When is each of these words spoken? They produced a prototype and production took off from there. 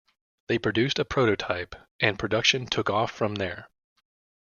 They 0.47 0.57
produced 0.57 0.97
a 0.97 1.05
prototype 1.05 1.75
and 1.99 2.17
production 2.17 2.65
took 2.65 2.89
off 2.89 3.11
from 3.11 3.35
there. 3.35 3.69